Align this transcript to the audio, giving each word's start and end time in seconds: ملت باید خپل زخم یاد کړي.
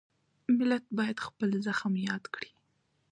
ملت 0.57 0.85
باید 0.97 1.17
خپل 1.27 1.49
زخم 1.65 1.93
یاد 2.07 2.23
کړي. 2.33 2.51